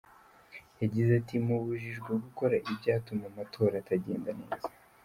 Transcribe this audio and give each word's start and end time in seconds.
Yagize 0.81 1.11
ati 1.19 1.35
“Mubujijwe 1.45 2.11
gukora 2.23 2.55
ibyatuma 2.71 3.23
amatora 3.31 3.73
atagenda 3.77 4.29
neza. 4.41 4.67